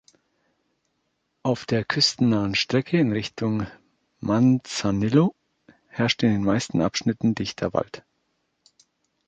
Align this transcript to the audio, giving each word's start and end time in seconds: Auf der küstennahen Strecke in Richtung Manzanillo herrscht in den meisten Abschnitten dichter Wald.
Auf 1.43 1.67
der 1.67 1.85
küstennahen 1.85 2.55
Strecke 2.55 2.97
in 2.99 3.11
Richtung 3.11 3.67
Manzanillo 4.19 5.35
herrscht 5.89 6.23
in 6.23 6.31
den 6.31 6.43
meisten 6.43 6.81
Abschnitten 6.81 7.35
dichter 7.35 7.71
Wald. 7.71 8.03